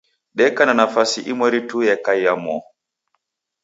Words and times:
Deka 0.37 0.61
na 0.65 0.73
nafasi 0.79 1.19
imweri 1.31 1.59
tu 1.69 1.77
yekaya 1.87 2.33
moo. 2.43 2.61